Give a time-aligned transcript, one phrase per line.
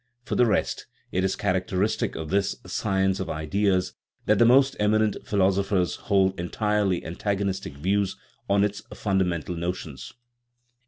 [0.23, 3.93] For the rest, it is characteristic of this" science of ideas"
[4.25, 8.17] that the most eminent philosophers hold entirely antagonistic views
[8.49, 10.11] on its fundamental notions.